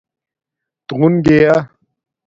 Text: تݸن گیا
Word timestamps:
تݸن 0.87 1.13
گیا 1.25 1.55